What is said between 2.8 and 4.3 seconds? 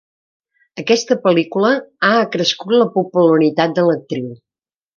la popularitat de l'actriu.